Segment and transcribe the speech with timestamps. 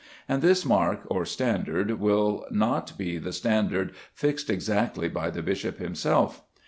[0.27, 5.77] And this mark or standard will not be the standard fixed exactly by the bishop
[5.77, 6.41] himself.